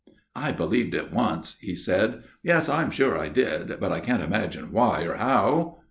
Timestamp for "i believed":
0.47-0.95